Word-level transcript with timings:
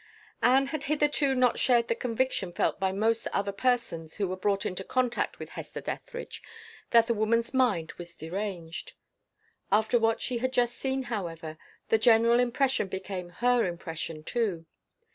Anne 0.41 0.65
had 0.65 0.85
hitherto 0.85 1.35
not 1.35 1.59
shared 1.59 1.87
the 1.87 1.93
conviction 1.93 2.51
felt 2.51 2.79
by 2.79 2.91
most 2.91 3.27
other 3.27 3.51
persons 3.51 4.15
who 4.15 4.27
were 4.27 4.35
brought 4.35 4.65
into 4.65 4.83
contact 4.83 5.37
with 5.37 5.49
Hester 5.49 5.79
Dethridge, 5.79 6.41
that 6.89 7.05
the 7.05 7.13
woman's 7.13 7.53
mind 7.53 7.91
was 7.99 8.17
deranged. 8.17 8.93
After 9.71 9.99
what 9.99 10.19
she 10.19 10.39
had 10.39 10.53
just 10.53 10.75
seen, 10.75 11.03
however, 11.03 11.59
the 11.89 11.99
general 11.99 12.39
impression 12.39 12.87
became 12.87 13.29
her 13.29 13.63
impression 13.67 14.23
too. 14.23 14.65